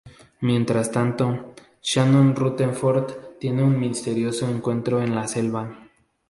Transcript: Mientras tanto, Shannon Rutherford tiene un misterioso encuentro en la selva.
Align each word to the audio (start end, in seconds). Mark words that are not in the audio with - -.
Mientras 0.39 0.91
tanto, 0.91 1.53
Shannon 1.83 2.35
Rutherford 2.35 3.37
tiene 3.39 3.61
un 3.61 3.79
misterioso 3.79 4.49
encuentro 4.49 4.99
en 4.99 5.13
la 5.13 5.27
selva. 5.27 5.77